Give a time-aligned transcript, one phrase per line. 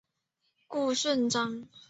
[0.67, 1.67] 顾顺章。